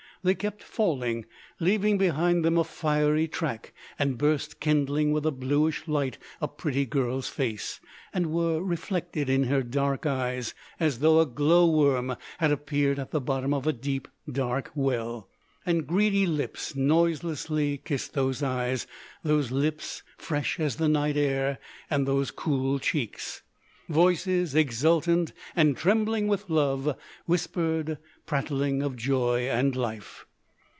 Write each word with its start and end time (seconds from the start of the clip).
They 0.23 0.35
kept 0.35 0.61
falling, 0.61 1.25
leaving 1.59 1.97
behind 1.97 2.45
them 2.45 2.59
a 2.59 2.63
fiery 2.63 3.27
track, 3.27 3.73
and 3.97 4.19
burst 4.19 4.59
kindling 4.59 5.11
with 5.13 5.25
a 5.25 5.31
bluish 5.31 5.87
light 5.87 6.19
a 6.39 6.47
pretty 6.47 6.85
girl's 6.85 7.27
face, 7.27 7.79
and 8.13 8.31
were 8.31 8.61
reflected 8.61 9.31
in 9.31 9.45
her 9.45 9.63
dark 9.63 10.05
eyes—as 10.05 10.99
though 10.99 11.21
a 11.21 11.25
glow 11.25 11.67
worm 11.67 12.15
had 12.37 12.51
appeared 12.51 12.99
at 12.99 13.09
the 13.09 13.19
bottom 13.19 13.51
of 13.51 13.65
a 13.65 13.73
deep 13.73 14.07
dark 14.31 14.69
well. 14.75 15.27
And 15.65 15.87
greedy 15.87 16.27
lips 16.27 16.75
noiselessly 16.75 17.79
kissed 17.83 18.13
those 18.13 18.43
eyes, 18.43 18.85
those 19.23 19.49
lips 19.49 20.03
fresh 20.19 20.59
as 20.59 20.75
the 20.75 20.87
night 20.87 21.17
air, 21.17 21.57
and 21.89 22.07
those 22.07 22.29
cool 22.29 22.77
cheeks. 22.77 23.41
Voices 23.89 24.55
exultant, 24.55 25.33
and 25.53 25.75
trembling 25.75 26.29
with 26.29 26.49
love, 26.49 26.95
whispered, 27.25 27.97
prattling 28.25 28.81
of 28.81 28.95
joy 28.95 29.41
and 29.49 29.75
life. 29.75 30.25